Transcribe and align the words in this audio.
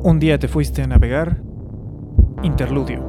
Un 0.00 0.20
día 0.20 0.38
te 0.38 0.46
fuiste 0.46 0.82
a 0.82 0.86
navegar. 0.86 1.38
Interludio. 2.44 3.04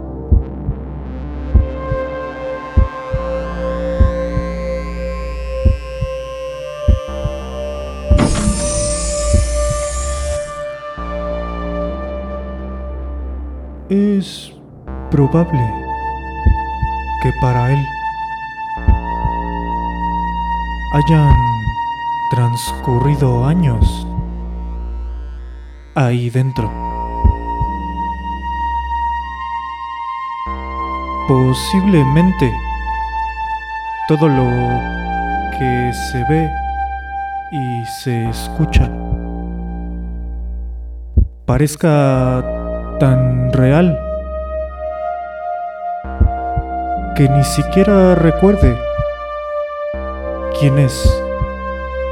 Es 13.89 14.53
probable 15.11 15.59
que 17.21 17.31
para 17.39 17.71
él 17.71 17.85
hayan 20.93 21.35
transcurrido 22.31 23.45
años 23.45 24.08
ahí 25.99 26.29
dentro. 26.29 26.71
Posiblemente 31.27 32.51
todo 34.07 34.27
lo 34.27 34.49
que 35.51 35.91
se 36.11 36.23
ve 36.29 36.49
y 37.51 37.85
se 38.01 38.29
escucha 38.29 38.89
parezca 41.45 42.43
tan 42.99 43.51
real 43.51 43.99
que 47.15 47.27
ni 47.27 47.43
siquiera 47.43 48.15
recuerde 48.15 48.77
quién 50.59 50.79
es 50.79 51.11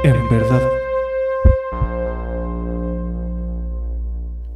en 0.04 0.28
verdad. 0.28 0.77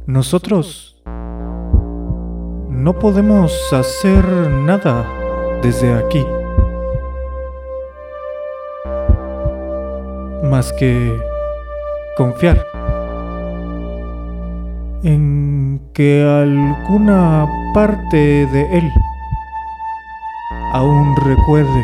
Nosotros 0.05 0.97
no 1.05 2.99
podemos 2.99 3.53
hacer 3.71 4.25
nada 4.49 5.07
desde 5.61 5.93
aquí. 5.93 6.25
Más 10.43 10.73
que 10.73 11.17
confiar 12.17 12.61
en 15.03 15.79
que 15.93 16.21
alguna 16.21 17.47
parte 17.73 18.45
de 18.47 18.77
él 18.77 18.91
aún 20.73 21.15
recuerde 21.15 21.83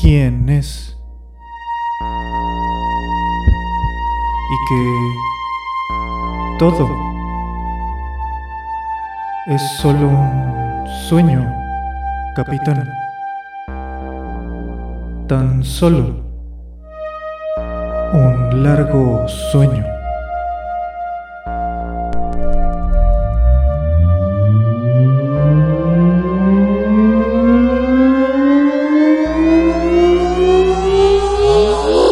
quién 0.00 0.48
es. 0.48 0.95
Que 4.68 5.16
todo 6.58 6.88
es 9.46 9.62
solo 9.80 10.08
un 10.08 10.86
sueño, 11.08 11.48
capitán. 12.34 12.88
Tan 15.28 15.62
solo 15.62 16.24
un 18.12 18.62
largo 18.64 19.28
sueño. 19.52 19.95